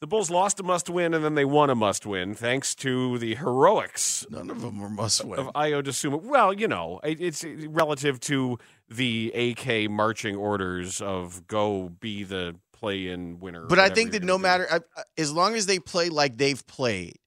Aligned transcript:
The 0.00 0.06
Bulls 0.06 0.30
lost 0.30 0.60
a 0.60 0.62
must 0.62 0.90
win 0.90 1.14
and 1.14 1.24
then 1.24 1.34
they 1.34 1.44
won 1.46 1.70
a 1.70 1.74
must 1.74 2.04
win 2.04 2.34
thanks 2.34 2.74
to 2.76 3.16
the 3.18 3.34
heroics 3.36 4.26
None 4.28 4.50
of 4.50 4.60
them 4.60 4.78
were 4.80 4.90
must 4.90 5.24
win. 5.24 5.38
of 5.40 5.46
Ayo 5.54 5.82
Dosunmu. 5.82 6.22
Well, 6.22 6.52
you 6.52 6.68
know, 6.68 7.00
it- 7.02 7.20
it's 7.20 7.42
relative 7.44 8.20
to 8.20 8.58
the 8.88 9.32
AK 9.34 9.88
marching 9.88 10.36
orders 10.36 11.00
of 11.00 11.46
go 11.46 11.88
be 11.88 12.22
the 12.24 12.56
play 12.72 13.08
in 13.08 13.40
winner. 13.40 13.64
But 13.66 13.78
I 13.78 13.88
think 13.88 14.12
that 14.12 14.22
no 14.22 14.36
matter, 14.36 14.66
I- 14.70 14.80
as 15.16 15.32
long 15.32 15.54
as 15.54 15.64
they 15.66 15.78
play 15.78 16.10
like 16.10 16.36
they've 16.36 16.66
played, 16.66 17.18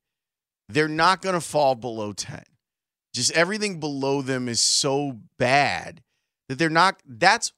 they're 0.69 0.87
not 0.89 1.21
going 1.21 1.33
to 1.35 1.41
fall 1.41 1.73
below 1.73 2.13
10. 2.13 2.43
Just 3.13 3.31
everything 3.31 3.79
below 3.79 4.21
them 4.21 4.47
is 4.47 4.61
so 4.61 5.19
bad 5.39 6.03
that 6.49 6.59
they're 6.59 6.69
not. 6.69 7.01
That's 7.05 7.53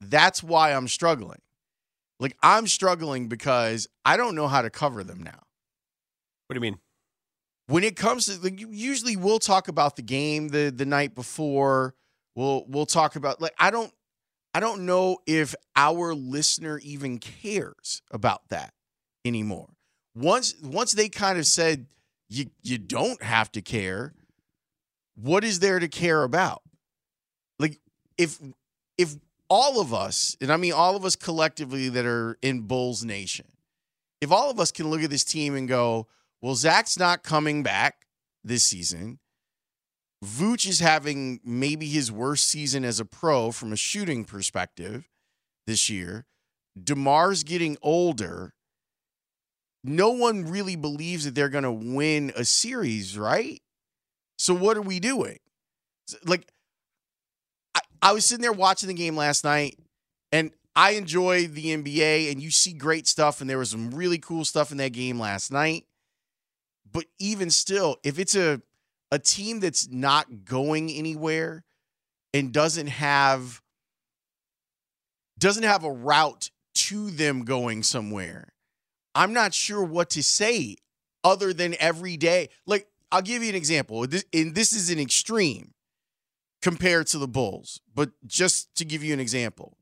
that's 0.00 0.42
why 0.42 0.72
I'm 0.74 0.88
struggling. 0.88 1.40
Like 2.20 2.36
I'm 2.42 2.66
struggling 2.66 3.28
because 3.28 3.88
I 4.04 4.16
don't 4.16 4.34
know 4.34 4.48
how 4.48 4.62
to 4.62 4.70
cover 4.70 5.04
them 5.04 5.22
now. 5.22 5.42
What 6.46 6.54
do 6.54 6.56
you 6.56 6.60
mean? 6.60 6.78
when 7.68 7.84
it 7.84 7.96
comes 7.96 8.26
to 8.26 8.42
like 8.42 8.60
usually 8.70 9.16
we'll 9.16 9.38
talk 9.38 9.68
about 9.68 9.94
the 9.96 10.02
game 10.02 10.48
the 10.48 10.72
the 10.74 10.84
night 10.84 11.14
before 11.14 11.94
we'll 12.34 12.64
we'll 12.66 12.86
talk 12.86 13.14
about 13.14 13.40
like 13.40 13.54
i 13.58 13.70
don't 13.70 13.92
i 14.54 14.60
don't 14.60 14.84
know 14.84 15.18
if 15.26 15.54
our 15.76 16.14
listener 16.14 16.80
even 16.82 17.18
cares 17.18 18.02
about 18.10 18.42
that 18.48 18.72
anymore 19.24 19.68
once 20.16 20.54
once 20.62 20.92
they 20.92 21.08
kind 21.08 21.38
of 21.38 21.46
said 21.46 21.86
you 22.28 22.46
you 22.62 22.78
don't 22.78 23.22
have 23.22 23.52
to 23.52 23.62
care 23.62 24.12
what 25.14 25.44
is 25.44 25.60
there 25.60 25.78
to 25.78 25.88
care 25.88 26.24
about 26.24 26.62
like 27.58 27.78
if 28.16 28.38
if 28.96 29.14
all 29.48 29.80
of 29.80 29.94
us 29.94 30.36
and 30.40 30.52
i 30.52 30.56
mean 30.56 30.72
all 30.72 30.96
of 30.96 31.04
us 31.04 31.16
collectively 31.16 31.88
that 31.88 32.06
are 32.06 32.36
in 32.42 32.62
bulls 32.62 33.04
nation 33.04 33.46
if 34.20 34.32
all 34.32 34.50
of 34.50 34.58
us 34.58 34.72
can 34.72 34.88
look 34.88 35.02
at 35.02 35.10
this 35.10 35.24
team 35.24 35.54
and 35.54 35.68
go 35.68 36.06
well, 36.40 36.54
Zach's 36.54 36.98
not 36.98 37.22
coming 37.22 37.62
back 37.62 38.06
this 38.44 38.62
season. 38.62 39.18
Vooch 40.24 40.66
is 40.68 40.80
having 40.80 41.40
maybe 41.44 41.86
his 41.86 42.10
worst 42.10 42.48
season 42.48 42.84
as 42.84 43.00
a 43.00 43.04
pro 43.04 43.50
from 43.50 43.72
a 43.72 43.76
shooting 43.76 44.24
perspective 44.24 45.08
this 45.66 45.90
year. 45.90 46.26
DeMar's 46.80 47.44
getting 47.44 47.76
older. 47.82 48.54
No 49.84 50.10
one 50.10 50.48
really 50.48 50.76
believes 50.76 51.24
that 51.24 51.34
they're 51.34 51.48
going 51.48 51.64
to 51.64 51.72
win 51.72 52.32
a 52.36 52.44
series, 52.44 53.16
right? 53.18 53.60
So 54.38 54.54
what 54.54 54.76
are 54.76 54.82
we 54.82 55.00
doing? 55.00 55.38
Like, 56.24 56.48
I, 58.02 58.12
was 58.12 58.24
sitting 58.24 58.42
there 58.42 58.52
watching 58.52 58.88
the 58.88 58.94
game 58.94 59.16
last 59.16 59.44
night, 59.44 59.78
and 60.32 60.50
I 60.76 60.92
enjoy 60.92 61.46
the 61.46 61.76
NBA, 61.76 62.30
and 62.30 62.42
you 62.42 62.50
see 62.50 62.72
great 62.72 63.06
stuff, 63.06 63.40
and 63.40 63.48
there 63.48 63.58
was 63.58 63.70
some 63.70 63.90
really 63.90 64.18
cool 64.18 64.44
stuff 64.44 64.70
in 64.70 64.78
that 64.78 64.92
game 64.92 65.18
last 65.18 65.52
night 65.52 65.84
but 66.92 67.06
even 67.18 67.50
still, 67.50 67.96
if 68.02 68.18
it's 68.18 68.34
a 68.34 68.62
a 69.10 69.18
team 69.18 69.60
that's 69.60 69.88
not 69.88 70.44
going 70.44 70.90
anywhere 70.90 71.64
and 72.34 72.52
doesn't 72.52 72.88
have 72.88 73.62
doesn't 75.38 75.62
have 75.62 75.84
a 75.84 75.90
route 75.90 76.50
to 76.74 77.10
them 77.10 77.44
going 77.44 77.82
somewhere, 77.82 78.52
I'm 79.14 79.32
not 79.32 79.54
sure 79.54 79.82
what 79.82 80.10
to 80.10 80.22
say 80.22 80.76
other 81.24 81.52
than 81.52 81.74
every 81.78 82.16
day. 82.16 82.50
Like 82.66 82.88
I'll 83.10 83.22
give 83.22 83.42
you 83.42 83.48
an 83.48 83.54
example. 83.54 84.06
This, 84.06 84.24
and 84.32 84.54
this 84.54 84.72
is 84.72 84.90
an 84.90 84.98
extreme 84.98 85.72
compared 86.62 87.06
to 87.08 87.18
the 87.18 87.28
Bulls, 87.28 87.80
but 87.94 88.10
just 88.26 88.74
to 88.76 88.84
give 88.84 89.02
you 89.04 89.12
an 89.12 89.20
example. 89.20 89.76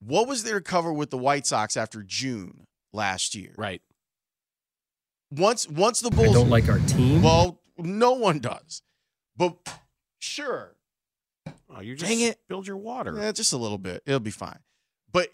What 0.00 0.28
was 0.28 0.44
there 0.44 0.58
to 0.58 0.64
cover 0.64 0.92
with 0.92 1.10
the 1.10 1.16
White 1.18 1.46
Sox 1.46 1.76
after 1.76 2.02
June 2.02 2.66
last 2.92 3.34
year? 3.34 3.54
Right. 3.56 3.80
Once 5.30 5.68
once 5.68 6.00
the 6.00 6.10
I 6.12 6.14
Bulls 6.16 6.34
don't 6.34 6.50
like 6.50 6.68
our 6.68 6.78
team. 6.80 7.22
well, 7.22 7.60
no 7.78 8.12
one 8.12 8.38
does. 8.38 8.82
But 9.36 9.56
sure. 10.18 10.76
Oh, 11.74 11.80
you 11.80 11.96
just 11.96 12.08
Dang 12.08 12.20
it. 12.20 12.38
build 12.48 12.66
your 12.66 12.76
water. 12.76 13.16
Yeah, 13.18 13.32
just 13.32 13.52
a 13.52 13.56
little 13.56 13.78
bit. 13.78 14.02
It'll 14.06 14.20
be 14.20 14.30
fine. 14.30 14.58
But 15.10 15.30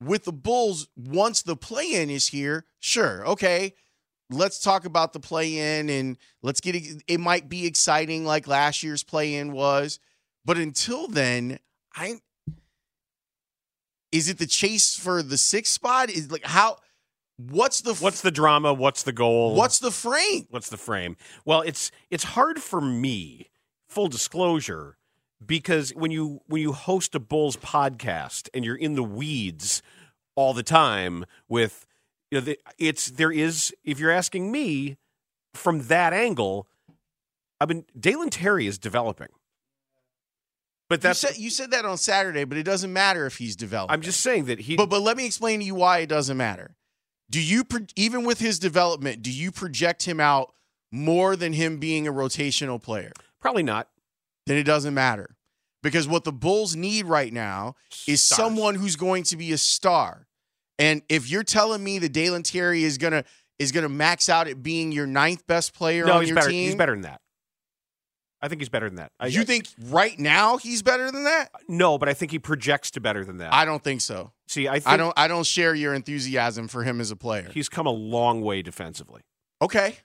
with 0.00 0.24
the 0.24 0.32
Bulls, 0.32 0.88
once 0.96 1.42
the 1.42 1.56
play 1.56 1.94
in 1.94 2.08
is 2.10 2.28
here, 2.28 2.66
sure. 2.78 3.26
Okay. 3.26 3.74
Let's 4.32 4.58
talk 4.58 4.84
about 4.84 5.12
the 5.12 5.20
play 5.20 5.78
in 5.78 5.90
and 5.90 6.18
let's 6.42 6.60
get 6.60 6.74
it. 6.74 7.02
It 7.06 7.20
might 7.20 7.48
be 7.48 7.66
exciting 7.66 8.24
like 8.24 8.46
last 8.46 8.82
year's 8.82 9.02
play 9.02 9.34
in 9.34 9.52
was. 9.52 9.98
But 10.44 10.56
until 10.58 11.08
then, 11.08 11.58
I. 11.94 12.20
Is 14.10 14.28
it 14.28 14.38
the 14.38 14.46
chase 14.46 14.94
for 14.94 15.22
the 15.22 15.38
sixth 15.38 15.72
spot? 15.72 16.10
Is 16.10 16.30
like 16.30 16.44
how. 16.44 16.78
What's 17.36 17.80
the 17.80 17.94
What's 17.94 18.20
the 18.20 18.30
drama? 18.30 18.72
What's 18.72 19.02
the 19.02 19.12
goal? 19.12 19.54
what's 19.54 19.78
the 19.78 19.90
frame? 19.90 20.46
what's 20.50 20.68
the 20.68 20.76
frame? 20.76 21.16
Well, 21.44 21.62
it's 21.62 21.90
it's 22.10 22.24
hard 22.24 22.60
for 22.60 22.80
me, 22.80 23.50
full 23.88 24.08
disclosure, 24.08 24.98
because 25.44 25.90
when 25.94 26.10
you 26.10 26.42
when 26.46 26.60
you 26.60 26.72
host 26.72 27.14
a 27.14 27.20
Bulls 27.20 27.56
podcast 27.56 28.48
and 28.54 28.64
you're 28.64 28.76
in 28.76 28.94
the 28.94 29.02
weeds 29.02 29.82
all 30.34 30.52
the 30.52 30.62
time 30.62 31.24
with 31.48 31.86
you 32.32 32.38
know 32.38 32.44
the, 32.46 32.58
it's 32.78 33.10
there 33.10 33.30
is 33.30 33.74
if 33.84 34.00
you're 34.00 34.10
asking 34.10 34.50
me 34.50 34.96
from 35.52 35.82
that 35.88 36.14
angle, 36.14 36.66
I 37.60 37.66
mean 37.66 37.84
Dalen 37.98 38.30
Terry 38.30 38.66
is 38.66 38.78
developing. 38.78 39.28
But 40.88 41.02
that's 41.02 41.22
you 41.22 41.28
said 41.28 41.38
you 41.38 41.50
said 41.50 41.70
that 41.72 41.84
on 41.84 41.98
Saturday, 41.98 42.44
but 42.44 42.56
it 42.56 42.62
doesn't 42.62 42.90
matter 42.90 43.26
if 43.26 43.36
he's 43.36 43.54
developing. 43.54 43.92
I'm 43.92 44.00
just 44.00 44.20
saying 44.20 44.46
that 44.46 44.60
he 44.60 44.76
But 44.76 44.88
but 44.88 45.02
let 45.02 45.18
me 45.18 45.26
explain 45.26 45.60
to 45.60 45.66
you 45.66 45.74
why 45.74 45.98
it 45.98 46.08
doesn't 46.08 46.38
matter. 46.38 46.74
Do 47.28 47.38
you 47.38 47.64
even 47.96 48.24
with 48.24 48.40
his 48.40 48.58
development, 48.58 49.20
do 49.22 49.30
you 49.30 49.52
project 49.52 50.04
him 50.04 50.18
out 50.18 50.54
more 50.90 51.36
than 51.36 51.52
him 51.52 51.76
being 51.76 52.08
a 52.08 52.12
rotational 52.12 52.82
player? 52.82 53.12
probably 53.40 53.62
not. 53.62 53.88
Then 54.46 54.56
it 54.56 54.64
doesn't 54.64 54.94
matter. 54.94 55.36
Because 55.82 56.08
what 56.08 56.24
the 56.24 56.32
Bulls 56.32 56.76
need 56.76 57.04
right 57.04 57.32
now 57.32 57.74
is 58.06 58.24
Stars. 58.24 58.36
someone 58.36 58.76
who's 58.76 58.96
going 58.96 59.24
to 59.24 59.36
be 59.36 59.52
a 59.52 59.58
star. 59.58 60.28
And 60.78 61.02
if 61.08 61.30
you're 61.30 61.44
telling 61.44 61.82
me 61.84 61.98
that 61.98 62.12
Dalen 62.12 62.42
Terry 62.42 62.82
is 62.84 62.98
gonna 62.98 63.24
is 63.58 63.72
gonna 63.72 63.88
max 63.88 64.28
out 64.28 64.48
at 64.48 64.62
being 64.62 64.92
your 64.92 65.06
ninth 65.06 65.46
best 65.46 65.74
player 65.74 66.04
No, 66.06 66.14
on 66.14 66.20
he's 66.20 66.30
your 66.30 66.36
better. 66.36 66.50
team, 66.50 66.66
He's 66.66 66.74
better 66.74 66.92
than 66.92 67.02
that. 67.02 67.20
I 68.44 68.48
think 68.48 68.60
he's 68.60 68.68
better 68.68 68.88
than 68.88 68.96
that. 68.96 69.12
I, 69.20 69.28
you 69.28 69.44
think 69.44 69.68
right 69.84 70.18
now 70.18 70.56
he's 70.56 70.82
better 70.82 71.12
than 71.12 71.24
that? 71.24 71.50
No, 71.68 71.96
but 71.96 72.08
I 72.08 72.14
think 72.14 72.32
he 72.32 72.40
projects 72.40 72.90
to 72.92 73.00
better 73.00 73.24
than 73.24 73.36
that. 73.36 73.54
I 73.54 73.64
don't 73.64 73.84
think 73.84 74.00
so. 74.00 74.32
See, 74.48 74.66
I 74.68 74.80
think 74.80 74.88
I 74.88 74.96
don't 74.96 75.14
I 75.16 75.28
don't 75.28 75.46
share 75.46 75.74
your 75.76 75.94
enthusiasm 75.94 76.66
for 76.66 76.82
him 76.82 77.00
as 77.00 77.12
a 77.12 77.16
player. 77.16 77.48
he's 77.52 77.68
come 77.68 77.86
a 77.86 77.92
long 77.92 78.40
way 78.40 78.62
defensively. 78.62 79.22
Okay. 79.60 79.98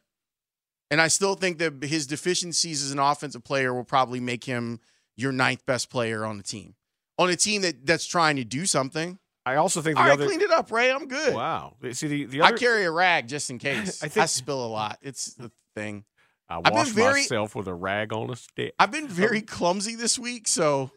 And 0.92 1.02
I 1.02 1.08
still 1.08 1.34
think 1.36 1.58
that 1.58 1.84
his 1.84 2.06
deficiencies 2.08 2.84
as 2.84 2.92
an 2.92 3.00
offensive 3.00 3.44
player 3.44 3.74
will 3.74 3.84
probably 3.84 4.20
make 4.20 4.44
him 4.44 4.80
your 5.18 5.32
ninth 5.32 5.66
best 5.66 5.90
player 5.90 6.24
on 6.24 6.38
the 6.38 6.44
team. 6.44 6.76
On 7.18 7.30
a 7.30 7.36
team 7.36 7.64
that, 7.64 7.86
that's 7.86 8.06
trying 8.06 8.36
to 8.36 8.46
do 8.46 8.66
something. 8.68 9.18
I 9.48 9.56
also 9.56 9.82
think 9.82 9.96
the 9.96 10.02
All 10.02 10.08
right, 10.08 10.14
other 10.14 10.26
cleaned 10.26 10.42
it 10.42 10.52
up, 10.52 10.72
Ray. 10.72 10.92
I'm 10.92 11.08
good. 11.08 11.34
wow. 11.34 11.76
See 11.92 12.08
the 12.08 12.26
the 12.26 12.42
other... 12.42 12.56
I 12.56 12.58
carry 12.58 12.86
a 12.86 12.92
rag 12.92 13.28
just 13.28 13.50
in 13.50 13.58
case. 13.68 14.04
I 14.04 14.22
I, 14.22 14.26
spill 14.26 14.66
a 14.66 14.68
lot. 14.68 15.00
It's 15.02 15.34
the 15.36 15.52
thing. 15.76 16.04
I 16.50 16.60
wash 16.60 16.90
very- 16.90 17.22
myself 17.22 17.56
with 17.56 17.68
a 17.68 17.74
rag 17.74 18.14
on 18.14 18.30
a 18.30 18.36
stick. 18.36 18.74
I've 18.80 18.92
been 18.92 19.08
very 19.08 19.42
clumsy 19.42 19.96
this 19.96 20.18
week, 20.20 20.48
so 20.48 20.92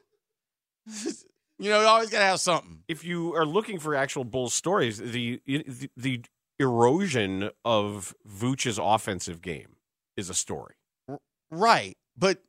you 1.58 1.70
know, 1.70 1.80
you 1.80 1.86
always 1.86 2.10
gotta 2.10 2.24
have 2.24 2.40
something. 2.40 2.82
if 2.88 3.04
you 3.04 3.34
are 3.34 3.46
looking 3.46 3.78
for 3.78 3.94
actual 3.94 4.24
Bulls 4.24 4.54
stories, 4.54 4.98
the 4.98 5.40
the, 5.46 5.90
the 5.96 6.22
erosion 6.58 7.50
of 7.64 8.14
Vooch's 8.26 8.78
offensive 8.78 9.42
game 9.42 9.76
is 10.16 10.28
a 10.30 10.34
story. 10.34 10.74
Right. 11.50 11.96
But 12.16 12.42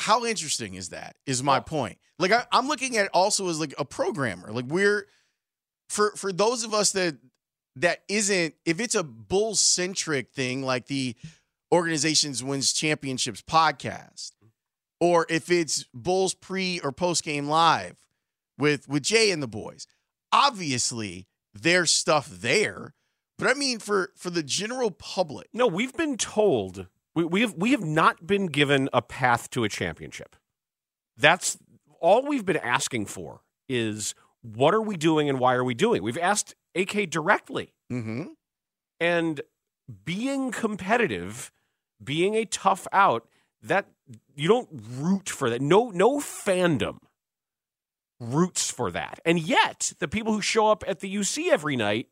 how 0.00 0.24
interesting 0.24 0.74
is 0.74 0.88
that? 0.88 1.16
Is 1.26 1.42
my 1.42 1.60
point. 1.60 1.98
Like 2.18 2.32
I, 2.32 2.44
I'm 2.52 2.68
looking 2.68 2.96
at 2.96 3.04
it 3.04 3.10
also 3.12 3.48
as 3.48 3.60
like 3.60 3.74
a 3.78 3.84
programmer. 3.84 4.50
Like 4.50 4.64
we're 4.66 5.06
for 5.88 6.12
for 6.16 6.32
those 6.32 6.64
of 6.64 6.72
us 6.72 6.92
that 6.92 7.16
that 7.76 8.02
isn't 8.08 8.54
if 8.64 8.80
it's 8.80 8.94
a 8.94 9.02
bull 9.02 9.54
centric 9.54 10.32
thing 10.32 10.62
like 10.62 10.86
the 10.86 11.16
organizations 11.70 12.42
wins 12.42 12.72
championships 12.72 13.42
podcast, 13.42 14.32
or 15.00 15.26
if 15.28 15.50
it's 15.50 15.84
Bulls 15.92 16.34
pre 16.34 16.80
or 16.80 16.92
post 16.92 17.22
game 17.22 17.46
live 17.46 17.96
with 18.58 18.88
with 18.88 19.02
Jay 19.02 19.30
and 19.30 19.42
the 19.42 19.48
boys, 19.48 19.86
obviously 20.32 21.26
there's 21.52 21.90
stuff 21.90 22.26
there. 22.26 22.94
But 23.38 23.48
I 23.48 23.54
mean 23.54 23.78
for 23.78 24.12
for 24.16 24.30
the 24.30 24.42
general 24.42 24.90
public, 24.90 25.48
No, 25.52 25.66
we've 25.66 25.96
been 25.96 26.16
told 26.16 26.86
we, 27.14 27.24
we 27.24 27.40
have 27.40 27.54
we 27.54 27.72
have 27.72 27.84
not 27.84 28.26
been 28.26 28.46
given 28.46 28.88
a 28.92 29.02
path 29.02 29.50
to 29.50 29.64
a 29.64 29.68
championship. 29.68 30.36
That's 31.16 31.58
all 32.00 32.26
we've 32.26 32.46
been 32.46 32.56
asking 32.56 33.06
for 33.06 33.42
is 33.68 34.14
what 34.42 34.74
are 34.74 34.80
we 34.80 34.96
doing 34.96 35.28
and 35.28 35.38
why 35.38 35.54
are 35.54 35.64
we 35.64 35.74
doing? 35.74 36.02
We've 36.02 36.18
asked 36.18 36.54
AK 36.74 37.10
directly. 37.10 37.74
mm-hmm. 37.90 38.28
And 38.98 39.40
being 40.04 40.50
competitive, 40.50 41.50
being 42.02 42.34
a 42.34 42.44
tough 42.44 42.86
out, 42.92 43.26
that 43.62 43.86
you 44.34 44.48
don't 44.48 44.68
root 44.72 45.28
for 45.28 45.50
that. 45.50 45.60
No, 45.60 45.90
no 45.90 46.18
fandom 46.18 46.98
roots 48.18 48.70
for 48.70 48.90
that. 48.90 49.20
And 49.24 49.38
yet, 49.38 49.92
the 49.98 50.08
people 50.08 50.32
who 50.32 50.42
show 50.42 50.68
up 50.68 50.84
at 50.86 51.00
the 51.00 51.14
UC 51.14 51.50
every 51.50 51.76
night 51.76 52.08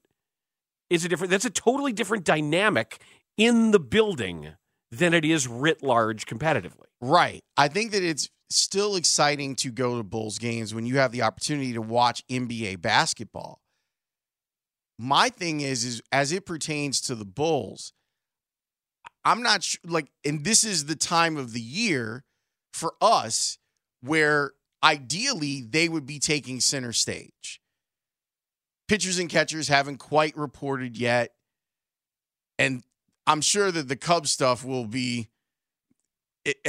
is 0.91 1.05
a 1.05 1.09
different. 1.09 1.31
That's 1.31 1.45
a 1.45 1.51
totally 1.51 1.93
different 1.93 2.25
dynamic 2.25 3.01
in 3.37 3.71
the 3.71 3.81
building 3.81 4.55
than 4.91 5.15
it 5.15 5.25
is 5.25 5.47
writ 5.47 5.83
large 5.83 6.27
competitively. 6.27 6.87
Right. 7.01 7.41
I 7.57 7.69
think 7.69 7.93
that 7.93 8.03
it's 8.03 8.29
still 8.51 8.97
exciting 8.97 9.55
to 9.57 9.71
go 9.71 9.97
to 9.99 10.03
Bulls 10.03 10.39
games 10.39 10.75
when 10.75 10.87
you 10.87 10.99
have 10.99 11.13
the 11.13 11.23
opportunity 11.23 11.73
to 11.75 11.83
watch 11.83 12.27
NBA 12.29 12.81
basketball. 12.81 13.61
My 14.99 15.29
thing 15.29 15.61
is 15.61 15.85
is 15.85 16.03
as 16.11 16.33
it 16.33 16.47
pertains 16.47 17.01
to 17.03 17.15
the 17.15 17.25
Bulls, 17.25 17.93
I'm 19.25 19.43
not 19.43 19.63
sure 19.63 19.81
like 19.85 20.11
and 20.25 20.45
this 20.45 20.65
is 20.65 20.87
the 20.87 20.97
time 20.97 21.37
of 21.37 21.53
the 21.53 21.61
year 21.61 22.25
for 22.73 22.95
us 23.01 23.59
where 24.01 24.53
ideally 24.83 25.63
they 25.63 25.89
would 25.89 26.07
be 26.07 26.19
taking 26.19 26.61
center 26.61 26.93
stage. 26.93 27.61
Pitchers 28.89 29.19
and 29.19 29.29
catchers 29.29 29.69
haven't 29.69 29.99
quite 29.99 30.37
reported 30.37 30.97
yet. 30.97 31.33
And 32.59 32.83
I'm 33.29 33.43
sure 33.43 33.71
that 33.71 33.89
the 33.89 33.97
Cubs 33.97 34.31
stuff 34.31 34.65
will 34.65 34.87
be 34.87 35.29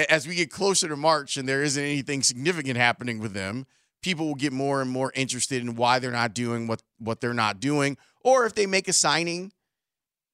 as 0.09 0.27
we 0.27 0.35
get 0.35 0.51
closer 0.51 0.89
to 0.89 0.97
March 0.97 1.37
and 1.37 1.47
there 1.47 1.63
isn't 1.63 1.81
anything 1.81 2.21
significant 2.21 2.75
happening 2.75 3.19
with 3.19 3.33
them, 3.33 3.65
people 4.01 4.27
will 4.27 4.35
get 4.35 4.51
more 4.51 4.81
and 4.81 4.91
more 4.91 5.13
interested 5.15 5.61
in 5.61 5.75
why 5.75 5.99
they're 5.99 6.11
not 6.11 6.33
doing 6.33 6.67
what 6.67 6.83
what 6.97 7.21
they're 7.21 7.33
not 7.33 7.61
doing, 7.61 7.97
or 8.21 8.45
if 8.45 8.55
they 8.55 8.65
make 8.65 8.89
a 8.89 8.93
signing, 8.93 9.53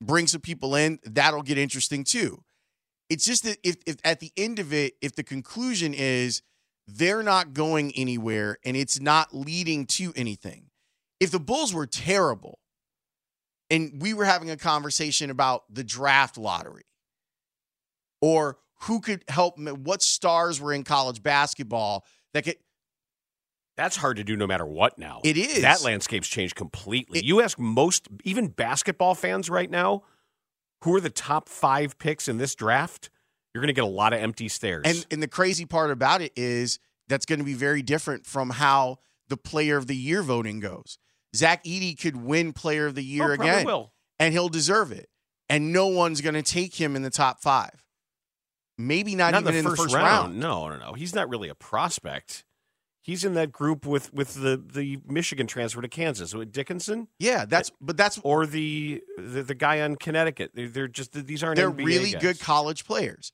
bring 0.02 0.26
some 0.26 0.42
people 0.42 0.74
in, 0.74 1.00
that'll 1.04 1.44
get 1.44 1.60
interesting 1.60 2.04
too. 2.04 2.44
It's 3.08 3.26
just 3.26 3.44
that 3.44 3.60
if, 3.64 3.76
if 3.86 3.98
at 4.04 4.20
the 4.20 4.32
end 4.36 4.58
of 4.58 4.74
it, 4.74 4.94
if 5.02 5.16
the 5.16 5.24
conclusion 5.24 5.94
is 5.94 6.42
they're 6.88 7.22
not 7.22 7.54
going 7.54 7.92
anywhere 7.96 8.58
and 8.66 8.76
it's 8.76 9.00
not 9.00 9.36
leading 9.36 9.86
to 9.86 10.12
anything, 10.16 10.72
if 11.20 11.30
the 11.30 11.40
Bulls 11.40 11.72
were 11.72 11.86
terrible 11.86 12.58
and 13.70 14.02
we 14.02 14.14
were 14.14 14.26
having 14.26 14.50
a 14.50 14.58
conversation 14.58 15.30
about 15.30 15.64
the 15.74 15.84
draft 15.84 16.38
lottery 16.38 16.84
or 18.22 18.58
who 18.84 19.00
could 19.00 19.24
help 19.28 19.58
what 19.60 20.02
stars 20.02 20.60
were 20.60 20.74
in 20.74 20.84
college 20.84 21.24
basketball 21.24 22.06
that 22.34 22.44
could 22.44 22.58
That's 23.78 23.96
hard 23.98 24.18
to 24.18 24.24
do 24.24 24.36
no 24.36 24.48
matter 24.48 24.66
what 24.66 24.98
now. 24.98 25.22
It 25.24 25.38
is. 25.38 25.62
That 25.62 25.84
landscape's 25.84 26.28
changed 26.28 26.56
completely. 26.56 27.20
It- 27.20 27.26
you 27.26 27.42
ask 27.42 27.58
most, 27.60 28.08
even 28.24 28.48
basketball 28.48 29.16
fans 29.16 29.50
right 29.50 29.70
now, 29.70 30.04
who 30.84 30.94
are 30.96 31.02
the 31.02 31.10
top 31.10 31.50
five 31.50 31.98
picks 31.98 32.28
in 32.28 32.38
this 32.38 32.56
draft, 32.56 33.10
you're 33.54 33.62
going 33.62 33.68
to 33.68 33.74
get 33.74 33.84
a 33.84 33.88
lot 33.88 34.14
of 34.14 34.20
empty 34.20 34.48
stares. 34.50 34.84
and 34.86 35.06
and 35.12 35.24
the 35.24 35.28
crazy 35.28 35.66
part 35.66 35.90
about 35.92 36.22
it 36.22 36.32
is 36.36 36.78
that's 37.08 37.26
going 37.26 37.40
to 37.40 37.46
be 37.46 37.54
very 37.54 37.82
different 37.82 38.26
from 38.26 38.50
how 38.52 38.98
the 39.28 39.38
player 39.38 39.78
of 39.78 39.88
the 39.88 39.96
year 39.96 40.22
voting 40.22 40.60
goes. 40.60 40.98
Zach 41.36 41.64
Edey 41.64 42.00
could 42.00 42.16
win 42.16 42.54
player 42.54 42.88
of 42.88 42.96
the 42.96 43.04
year 43.04 43.32
Oh, 43.32 43.34
again 43.34 43.66
will. 43.66 43.92
and 44.20 44.34
he'll 44.34 44.50
deserve 44.50 44.92
it. 44.92 45.10
And 45.50 45.72
no 45.72 45.88
one's 45.88 46.22
going 46.22 46.34
to 46.36 46.42
take 46.42 46.76
him 46.76 46.96
in 46.96 47.04
the 47.04 47.10
top 47.12 47.42
5. 47.42 47.70
Maybe 48.78 49.16
not, 49.16 49.32
Not 49.32 49.44
even 49.44 49.56
in 49.56 49.64
the 49.66 49.76
first, 49.76 49.94
round. 49.94 50.06
round. 50.06 50.40
No, 50.40 50.68
no, 50.70 50.78
no. 50.78 50.94
He's 50.94 51.14
not 51.16 51.30
really 51.30 51.50
a 51.50 51.56
prospect. 51.56 52.44
He's 53.02 53.24
in 53.24 53.36
that 53.36 53.52
group 53.52 53.86
with 53.86 54.12
with 54.14 54.34
the 54.34 54.58
the 54.58 54.98
Michigan 55.06 55.46
transfer 55.46 55.80
to 55.80 55.88
Kansas, 55.88 56.34
with 56.34 56.52
Dickinson 56.52 57.08
Yeah, 57.20 57.46
that's 57.46 57.72
but 57.80 57.96
that's 57.98 58.20
or 58.24 58.48
the 58.48 59.04
the, 59.20 59.44
the 59.44 59.54
guy 59.54 59.82
on 59.82 59.96
Connecticut. 59.96 60.52
They're, 60.56 60.68
they're 60.68 60.88
just 60.88 61.12
these 61.14 61.44
aren't 61.44 61.58
they're 61.58 61.70
NBA 61.70 61.86
really 61.86 62.12
guys. 62.14 62.22
good 62.24 62.40
college 62.40 62.84
players. 62.84 63.32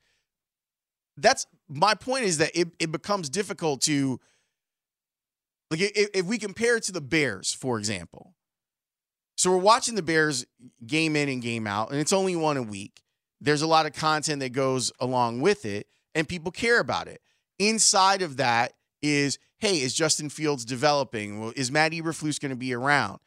That's 1.17 1.47
my 1.69 1.93
point 1.95 2.25
is 2.25 2.37
that 2.39 2.51
it, 2.53 2.67
it 2.79 2.91
becomes 2.91 3.29
difficult 3.29 3.81
to 3.83 4.19
like 5.71 5.81
if, 5.81 6.09
if 6.13 6.25
we 6.25 6.37
compare 6.37 6.77
it 6.77 6.83
to 6.83 6.91
the 6.91 7.01
Bears, 7.01 7.53
for 7.53 7.79
example. 7.79 8.35
So 9.37 9.49
we're 9.49 9.57
watching 9.57 9.95
the 9.95 10.03
Bears 10.03 10.45
game 10.85 11.15
in 11.15 11.29
and 11.29 11.41
game 11.41 11.65
out, 11.65 11.89
and 11.89 11.99
it's 11.99 12.13
only 12.13 12.35
one 12.35 12.57
a 12.57 12.61
week. 12.61 13.01
There's 13.39 13.63
a 13.63 13.67
lot 13.67 13.87
of 13.87 13.93
content 13.93 14.41
that 14.41 14.51
goes 14.51 14.91
along 14.99 15.41
with 15.41 15.65
it, 15.65 15.87
and 16.13 16.27
people 16.27 16.51
care 16.51 16.79
about 16.79 17.07
it. 17.07 17.21
Inside 17.57 18.21
of 18.21 18.37
that 18.37 18.73
is, 19.01 19.39
hey, 19.57 19.81
is 19.81 19.95
Justin 19.95 20.29
Fields 20.29 20.63
developing? 20.63 21.51
Is 21.55 21.71
Matt 21.71 21.93
Eberflus 21.93 22.39
going 22.39 22.51
to 22.51 22.55
be 22.55 22.73
around? 22.73 23.19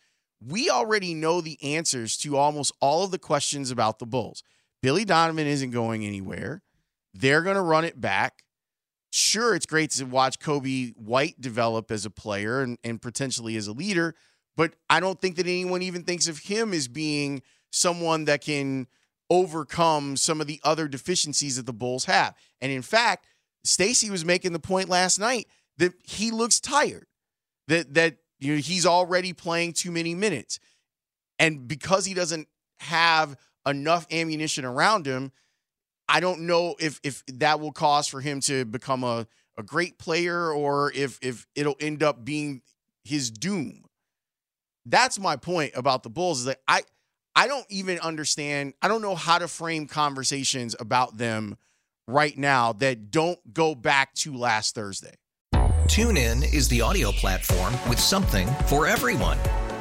We 0.46 0.70
already 0.70 1.14
know 1.14 1.40
the 1.40 1.58
answers 1.62 2.16
to 2.18 2.36
almost 2.36 2.72
all 2.80 3.02
of 3.04 3.10
the 3.10 3.18
questions 3.18 3.70
about 3.72 3.98
the 3.98 4.06
Bulls. 4.06 4.44
Billy 4.82 5.04
Donovan 5.04 5.46
isn't 5.46 5.70
going 5.70 6.04
anywhere. 6.04 6.62
They're 7.14 7.42
going 7.42 7.56
to 7.56 7.62
run 7.62 7.84
it 7.84 8.00
back. 8.00 8.43
Sure, 9.16 9.54
it's 9.54 9.64
great 9.64 9.92
to 9.92 10.06
watch 10.06 10.40
Coby 10.40 10.92
White 10.96 11.40
develop 11.40 11.92
as 11.92 12.04
a 12.04 12.10
player 12.10 12.62
and, 12.62 12.78
and 12.82 13.00
potentially 13.00 13.54
as 13.54 13.68
a 13.68 13.72
leader, 13.72 14.16
but 14.56 14.74
I 14.90 14.98
don't 14.98 15.20
think 15.20 15.36
that 15.36 15.46
anyone 15.46 15.82
even 15.82 16.02
thinks 16.02 16.26
of 16.26 16.40
him 16.40 16.72
as 16.72 16.88
being 16.88 17.40
someone 17.70 18.24
that 18.24 18.40
can 18.40 18.88
overcome 19.30 20.16
some 20.16 20.40
of 20.40 20.48
the 20.48 20.60
other 20.64 20.88
deficiencies 20.88 21.54
that 21.54 21.64
the 21.64 21.72
Bulls 21.72 22.06
have. 22.06 22.34
And 22.60 22.72
in 22.72 22.82
fact, 22.82 23.28
Stacey 23.62 24.10
was 24.10 24.24
making 24.24 24.52
the 24.52 24.58
point 24.58 24.88
last 24.88 25.20
night 25.20 25.46
that 25.78 25.92
he 26.02 26.32
looks 26.32 26.58
tired. 26.58 27.06
That 27.68 27.94
that 27.94 28.16
you 28.40 28.54
know 28.54 28.60
he's 28.60 28.84
already 28.84 29.32
playing 29.32 29.74
too 29.74 29.92
many 29.92 30.16
minutes. 30.16 30.58
And 31.38 31.68
because 31.68 32.04
he 32.04 32.14
doesn't 32.14 32.48
have 32.80 33.36
enough 33.64 34.08
ammunition 34.10 34.64
around 34.64 35.06
him, 35.06 35.30
I 36.08 36.20
don't 36.20 36.42
know 36.42 36.76
if 36.78 37.00
if 37.02 37.24
that 37.26 37.60
will 37.60 37.72
cause 37.72 38.06
for 38.06 38.20
him 38.20 38.40
to 38.42 38.64
become 38.64 39.04
a, 39.04 39.26
a 39.56 39.62
great 39.62 39.98
player 39.98 40.52
or 40.52 40.92
if 40.94 41.18
if 41.22 41.46
it'll 41.54 41.76
end 41.80 42.02
up 42.02 42.24
being 42.24 42.62
his 43.04 43.30
doom. 43.30 43.84
That's 44.86 45.18
my 45.18 45.36
point 45.36 45.72
about 45.74 46.02
the 46.02 46.10
Bulls 46.10 46.40
is 46.40 46.44
that 46.46 46.60
I 46.68 46.82
I 47.34 47.46
don't 47.48 47.66
even 47.68 47.98
understand. 48.00 48.74
I 48.82 48.88
don't 48.88 49.02
know 49.02 49.14
how 49.14 49.38
to 49.38 49.48
frame 49.48 49.86
conversations 49.86 50.76
about 50.78 51.16
them 51.16 51.56
right 52.06 52.36
now 52.36 52.72
that 52.74 53.10
don't 53.10 53.38
go 53.52 53.74
back 53.74 54.14
to 54.14 54.36
last 54.36 54.74
Thursday. 54.74 55.14
TuneIn 55.86 56.52
is 56.52 56.68
the 56.68 56.80
audio 56.80 57.12
platform 57.12 57.74
with 57.88 57.98
something 57.98 58.48
for 58.66 58.86
everyone. 58.86 59.38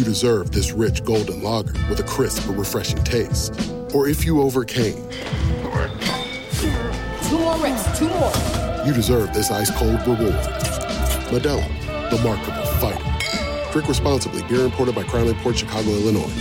you 0.00 0.06
deserve 0.06 0.50
this 0.50 0.72
rich 0.72 1.04
golden 1.04 1.42
lager 1.42 1.74
with 1.90 2.00
a 2.00 2.02
crisp 2.04 2.46
but 2.46 2.56
refreshing 2.56 3.04
taste. 3.04 3.52
Or 3.94 4.08
if 4.08 4.24
you 4.24 4.40
overcame, 4.40 4.96
Two 7.28 7.38
more 7.38 7.56
reps, 7.58 7.98
two 7.98 8.08
more. 8.08 8.32
you 8.86 8.94
deserve 8.94 9.32
this 9.34 9.50
ice 9.50 9.70
cold 9.76 10.00
reward. 10.06 10.32
Modelo, 11.30 12.10
the 12.10 12.18
markable 12.24 12.64
fighter. 12.80 13.72
Drink 13.72 13.88
responsibly. 13.88 14.42
Beer 14.44 14.64
imported 14.64 14.94
by 14.94 15.04
Crown 15.04 15.32
Port 15.42 15.58
Chicago, 15.58 15.90
Illinois. 15.90 16.32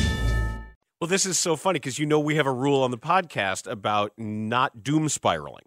Well, 1.01 1.07
this 1.09 1.25
is 1.25 1.37
so 1.37 1.55
funny 1.57 1.79
because 1.79 1.99
you 1.99 2.05
know 2.05 2.19
we 2.19 2.35
have 2.35 2.47
a 2.47 2.53
rule 2.53 2.81
on 2.81 2.91
the 2.91 2.97
podcast 2.97 3.69
about 3.69 4.13
not 4.17 4.83
doom 4.83 5.09
spiraling 5.09 5.65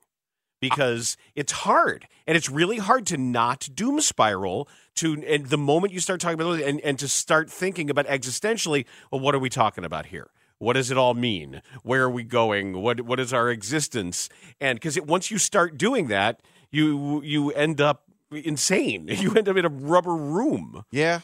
because 0.62 1.16
it's 1.35 1.52
hard 1.52 2.07
and 2.25 2.37
it's 2.37 2.49
really 2.49 2.78
hard 2.78 3.04
to 3.04 3.19
not 3.19 3.69
doom 3.75 4.00
spiral 4.00 4.69
to 4.95 5.23
and 5.26 5.47
the 5.47 5.59
moment 5.59 5.92
you 5.92 5.99
start 6.00 6.21
talking 6.21 6.40
about 6.40 6.61
and, 6.61 6.81
and 6.81 6.99
to 7.00 7.09
start 7.09 7.50
thinking 7.50 7.90
about 7.90 8.07
existentially 8.07 8.87
well 9.11 9.21
what 9.21 9.35
are 9.35 9.40
we 9.40 9.50
talking 9.50 9.85
about 9.85 10.07
here? 10.07 10.31
What 10.59 10.75
does 10.75 10.92
it 10.92 10.97
all 10.97 11.14
mean? 11.14 11.61
Where 11.83 12.04
are 12.04 12.11
we 12.11 12.23
going? 12.23 12.81
What 12.81 13.02
what 13.02 13.19
is 13.19 13.33
our 13.35 13.50
existence? 13.50 14.28
And 14.61 14.76
because 14.76 14.99
once 15.00 15.31
you 15.31 15.37
start 15.37 15.76
doing 15.76 16.07
that 16.09 16.40
you 16.71 17.21
you 17.23 17.50
end 17.50 17.81
up 17.81 18.04
insane. 18.31 19.09
You 19.23 19.35
end 19.35 19.49
up 19.49 19.57
in 19.57 19.64
a 19.64 19.69
rubber 19.69 20.14
room. 20.14 20.85
Yeah, 20.90 21.21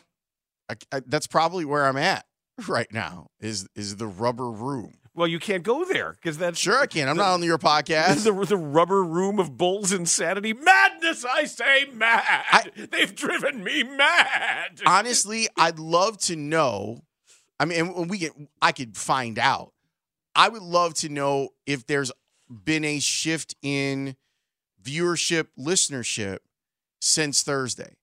I, 0.69 0.75
I, 0.93 1.01
that's 1.07 1.27
probably 1.29 1.65
where 1.65 1.87
I'm 1.87 1.97
at 1.97 2.27
right 2.69 2.93
now. 2.93 3.29
Is 3.41 3.69
is 3.77 3.97
the 3.97 4.09
rubber 4.09 4.51
room? 4.51 4.95
Well 5.19 5.29
you 5.29 5.39
can't 5.39 5.63
go 5.63 5.85
there 5.85 6.13
because 6.13 6.39
that's 6.39 6.59
Sure, 6.59 6.79
I 6.79 6.87
can. 6.87 7.09
I'm 7.09 7.17
not 7.17 7.35
on 7.35 7.43
your 7.43 7.59
podcast. 7.59 8.25
the, 8.25 8.47
the 8.47 8.57
rubber 8.57 9.05
room 9.05 9.39
of 9.39 9.57
Bull's 9.57 9.93
insanity. 9.93 10.53
Madness, 10.53 11.25
I 11.25 11.45
say 11.45 11.87
mad. 11.93 12.73
They've 12.91 13.15
driven 13.15 13.63
me 13.63 13.83
mad. 13.83 14.81
Honestly, 14.87 15.49
I'd 15.57 15.79
love 15.79 16.19
to 16.23 16.37
know. 16.37 17.03
I 17.61 17.65
mean, 17.65 17.81
and 17.81 17.95
when 17.95 18.09
we 18.09 18.19
get, 18.19 18.33
I 18.63 18.73
could 18.73 18.97
find 18.97 19.39
out. 19.39 19.73
I 20.35 20.49
would 20.49 20.63
love 20.63 20.95
to 20.95 21.09
know 21.09 21.51
if 21.67 21.87
there's 21.87 22.13
been 22.49 22.85
a 22.85 23.01
shift 23.01 23.57
in 23.61 24.17
viewership, 24.83 25.49
listenership 25.59 26.39
since 27.01 27.43
Thursday. 27.43 27.97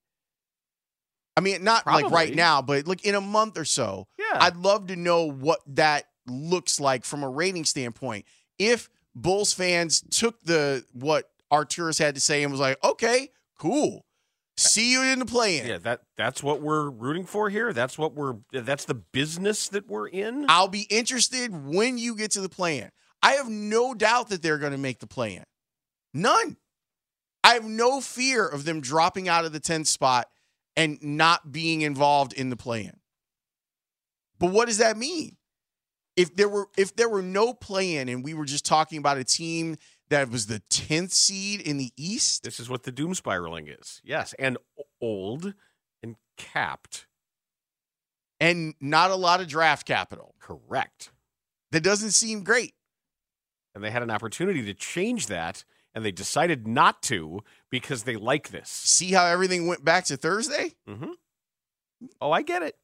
I 1.37 1.41
mean, 1.41 1.63
not 1.63 1.85
like 1.85 2.09
right 2.11 2.33
now, 2.33 2.61
but 2.61 2.87
like 2.87 3.05
in 3.05 3.15
a 3.15 3.21
month 3.21 3.57
or 3.57 3.65
so. 3.65 4.07
Yeah. 4.17 4.39
I'd 4.39 4.55
love 4.55 4.87
to 4.87 4.95
know 4.95 5.29
what 5.29 5.59
that 5.67 6.05
looks 6.27 6.79
like 6.79 7.05
from 7.05 7.23
a 7.23 7.29
rating 7.29 7.65
standpoint. 7.65 8.25
If 8.59 8.89
Bulls 9.15 9.53
fans 9.53 10.03
took 10.11 10.41
the 10.43 10.85
what 10.93 11.29
Arturas 11.51 11.99
had 11.99 12.15
to 12.15 12.21
say 12.21 12.43
and 12.43 12.51
was 12.51 12.61
like, 12.61 12.83
okay, 12.83 13.29
cool. 13.57 14.05
See 14.57 14.91
you 14.91 15.03
in 15.03 15.19
the 15.19 15.25
play-in. 15.25 15.67
yeah, 15.67 15.77
that 15.79 16.01
that's 16.15 16.41
what 16.41 16.61
we're 16.61 16.89
rooting 16.89 17.25
for 17.25 17.49
here. 17.49 17.73
That's 17.73 17.97
what 17.97 18.13
we're 18.13 18.35
that's 18.53 18.85
the 18.85 18.93
business 18.93 19.67
that 19.69 19.87
we're 19.89 20.07
in. 20.07 20.45
I'll 20.47 20.69
be 20.69 20.87
interested 20.89 21.65
when 21.65 21.97
you 21.97 22.15
get 22.15 22.31
to 22.31 22.41
the 22.41 22.47
play-in. 22.47 22.89
I 23.21 23.33
have 23.33 23.49
no 23.49 23.93
doubt 23.93 24.29
that 24.29 24.41
they're 24.41 24.57
going 24.57 24.71
to 24.71 24.77
make 24.77 24.99
the 24.99 25.07
play-in. 25.07 25.43
None. 26.13 26.55
I 27.43 27.53
have 27.55 27.65
no 27.65 27.99
fear 27.99 28.47
of 28.47 28.63
them 28.63 28.79
dropping 28.81 29.27
out 29.27 29.45
of 29.45 29.51
the 29.51 29.59
10th 29.59 29.87
spot 29.87 30.29
and 30.75 30.97
not 31.01 31.51
being 31.51 31.81
involved 31.81 32.33
in 32.33 32.49
the 32.49 32.55
play-in. 32.55 32.97
But 34.39 34.51
what 34.51 34.67
does 34.67 34.77
that 34.77 34.97
mean? 34.97 35.34
If 36.15 36.35
there 36.35 36.47
were 36.49 36.67
if 36.77 36.95
there 36.95 37.09
were 37.09 37.21
no 37.21 37.53
play-in 37.53 38.07
and 38.09 38.23
we 38.23 38.33
were 38.33 38.45
just 38.45 38.65
talking 38.65 38.97
about 38.99 39.17
a 39.17 39.23
team 39.23 39.75
that 40.09 40.29
was 40.29 40.45
the 40.47 40.61
10th 40.69 41.11
seed 41.11 41.61
in 41.61 41.77
the 41.77 41.91
East, 41.97 42.43
This 42.43 42.59
is 42.59 42.69
what 42.69 42.83
the 42.83 42.91
doom 42.91 43.13
spiraling 43.15 43.67
is. 43.67 44.01
Yes, 44.03 44.33
and 44.39 44.57
old 45.01 45.53
and 46.03 46.15
capped. 46.37 47.07
and 48.39 48.75
not 48.79 49.11
a 49.11 49.15
lot 49.15 49.41
of 49.41 49.47
draft 49.47 49.87
capital, 49.87 50.35
Correct. 50.39 51.11
that 51.71 51.81
doesn't 51.83 52.11
seem 52.11 52.43
great. 52.43 52.73
And 53.73 53.83
they 53.83 53.91
had 53.91 54.03
an 54.03 54.11
opportunity 54.11 54.63
to 54.65 54.73
change 54.73 55.27
that, 55.27 55.65
and 55.93 56.05
they 56.05 56.11
decided 56.11 56.65
not 56.67 57.01
to 57.03 57.41
because 57.69 58.03
they 58.03 58.15
like 58.15 58.49
this. 58.49 58.69
See 58.69 59.11
how 59.11 59.25
everything 59.25 59.67
went 59.67 59.83
back 59.83 60.05
to 60.05 60.15
Thursday? 60.17 60.73
Mm-hmm. 60.87 61.11
Oh, 62.21 62.31
I 62.31 62.41
get 62.41 62.61
it. 62.61 62.75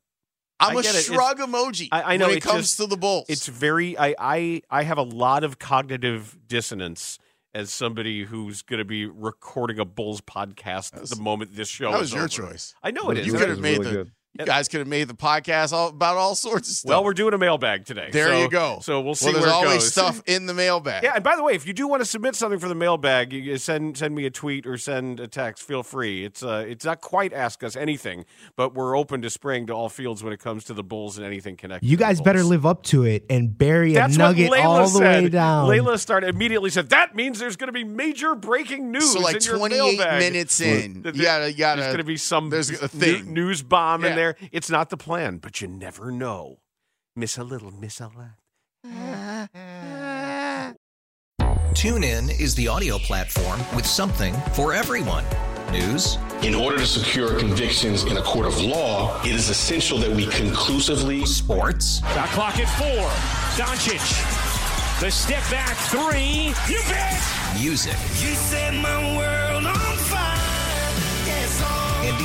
I'm 0.61 0.77
I 0.77 0.79
a 0.79 0.83
get 0.83 0.95
it. 0.95 0.99
It's- 0.99 1.05
shrug 1.05 1.39
emoji 1.39 1.89
I, 1.91 2.13
I 2.13 2.17
know 2.17 2.25
when 2.27 2.35
it 2.35 2.37
it's 2.37 2.45
comes 2.45 2.61
just- 2.63 2.77
to 2.77 2.87
the 2.87 2.97
Bulls. 2.97 3.25
It's 3.29 3.47
very 3.47 3.97
I, 3.97 4.15
I 4.19 4.61
I 4.69 4.83
have 4.83 4.97
a 4.97 5.03
lot 5.03 5.43
of 5.43 5.59
cognitive 5.59 6.37
dissonance 6.47 7.17
as 7.53 7.69
somebody 7.71 8.23
who's 8.23 8.61
going 8.61 8.79
to 8.79 8.85
be 8.85 9.05
recording 9.05 9.77
a 9.79 9.83
Bulls 9.85 10.21
podcast 10.21 11.09
the 11.09 11.21
moment 11.21 11.53
this 11.55 11.67
show. 11.67 11.91
that 11.91 11.97
is 11.97 12.01
was 12.01 12.13
your 12.13 12.21
over. 12.23 12.29
choice. 12.53 12.73
I 12.81 12.91
know 12.91 13.09
it 13.09 13.17
is. 13.17 13.27
You 13.27 13.33
could 13.33 13.49
have 13.49 13.59
made 13.59 13.79
really 13.79 13.91
the. 13.91 13.97
good. 14.05 14.11
You 14.39 14.45
guys 14.45 14.69
could 14.69 14.79
have 14.79 14.87
made 14.87 15.09
the 15.09 15.13
podcast 15.13 15.73
all, 15.73 15.89
about 15.89 16.15
all 16.15 16.35
sorts 16.35 16.69
of 16.69 16.75
stuff. 16.77 16.89
Well, 16.89 17.03
we're 17.03 17.13
doing 17.13 17.33
a 17.33 17.37
mailbag 17.37 17.85
today. 17.85 18.09
there 18.13 18.29
so- 18.29 18.39
you 18.41 18.49
go. 18.49 18.79
So 18.81 19.01
we'll 19.01 19.13
see 19.13 19.25
Well, 19.25 19.33
there's 19.33 19.45
where 19.45 19.51
it 19.51 19.55
always 19.55 19.83
goes. 19.83 19.91
stuff 19.91 20.23
in 20.25 20.45
the 20.45 20.53
mailbag. 20.53 21.03
Yeah, 21.03 21.11
and 21.15 21.23
by 21.23 21.35
the 21.35 21.43
way, 21.43 21.51
if 21.53 21.67
you 21.67 21.73
do 21.73 21.85
want 21.85 21.99
to 22.01 22.05
submit 22.05 22.35
something 22.35 22.57
for 22.57 22.69
the 22.69 22.75
mailbag, 22.75 23.33
you 23.33 23.57
send 23.57 23.97
send 23.97 24.15
me 24.15 24.25
a 24.25 24.29
tweet 24.29 24.65
or 24.65 24.77
send 24.77 25.19
a 25.19 25.27
text. 25.27 25.63
Feel 25.63 25.83
free. 25.83 26.23
It's 26.23 26.43
uh, 26.43 26.63
it's 26.65 26.85
not 26.85 27.01
quite 27.01 27.33
ask 27.33 27.61
us 27.61 27.75
anything, 27.75 28.23
but 28.55 28.73
we're 28.73 28.97
open 28.97 29.21
to 29.23 29.29
spraying 29.29 29.67
to 29.67 29.73
all 29.73 29.89
fields 29.89 30.23
when 30.23 30.31
it 30.31 30.39
comes 30.39 30.63
to 30.65 30.73
the 30.73 30.83
Bulls 30.83 31.17
and 31.17 31.27
anything 31.27 31.57
connected. 31.57 31.85
You 31.85 31.97
to 31.97 32.01
the 32.01 32.07
guys 32.07 32.21
better 32.21 32.43
live 32.43 32.65
up 32.65 32.83
to 32.83 33.03
it 33.03 33.25
and 33.29 33.57
bury 33.57 33.91
a 33.91 33.95
That's 33.95 34.15
nugget 34.17 34.49
what 34.49 34.59
Layla 34.59 34.63
all 34.65 34.79
the 34.83 34.99
said. 34.99 35.23
way 35.23 35.29
down. 35.29 35.67
Layla 35.67 35.99
started 35.99 36.33
immediately 36.33 36.69
said 36.69 36.89
that 36.91 37.15
means 37.15 37.37
there's 37.37 37.57
going 37.57 37.67
to 37.67 37.73
be 37.73 37.83
major 37.83 38.33
breaking 38.35 38.91
news. 38.93 39.11
So 39.11 39.19
like 39.19 39.35
in 39.35 39.41
your 39.41 39.57
28 39.57 39.97
mailbag." 39.97 40.19
minutes 40.19 40.61
in, 40.61 41.01
That 41.01 41.15
you 41.17 41.23
gotta, 41.23 41.51
you 41.51 41.57
gotta. 41.57 41.81
There's 41.81 41.87
going 41.93 41.97
to 41.97 42.03
be 42.05 42.15
some 42.17 42.49
there's 42.49 42.69
a 42.69 42.83
new- 42.83 42.87
thing. 42.87 43.33
news 43.33 43.61
bomb 43.61 44.05
in 44.05 44.20
Yeah. 44.21 44.33
there. 44.33 44.49
It's 44.51 44.69
not 44.69 44.89
the 44.89 44.97
plan, 44.97 45.37
but 45.37 45.61
you 45.61 45.67
never 45.67 46.11
know. 46.11 46.57
Miss 47.15 47.37
a 47.37 47.43
little, 47.43 47.71
miss 47.71 47.99
a 47.99 48.09
lot. 48.15 48.37
TuneIn 51.73 52.29
is 52.39 52.55
the 52.55 52.67
audio 52.67 52.97
platform 52.99 53.59
with 53.75 53.85
something 53.85 54.33
for 54.53 54.73
everyone. 54.73 55.25
News, 55.71 56.17
In 56.43 56.53
order 56.53 56.77
to 56.79 56.85
secure 56.85 57.39
convictions 57.39 58.03
in 58.03 58.17
a 58.17 58.21
court 58.21 58.45
of 58.45 58.59
law, 58.61 59.21
it 59.23 59.31
is 59.33 59.47
essential 59.49 59.97
that 59.99 60.11
we 60.11 60.25
conclusively 60.27 61.25
sports, 61.25 61.99
Shot 62.13 62.27
clock 62.29 62.59
at 62.59 62.67
four. 62.77 63.07
Doncic. 63.55 64.01
The 64.99 65.09
step 65.09 65.43
back 65.49 65.75
three. 65.89 66.53
You 66.71 66.81
bet. 66.89 67.17
music, 67.59 67.93
You 68.19 68.35
set 68.35 68.73
my 68.73 69.17
world 69.17 69.40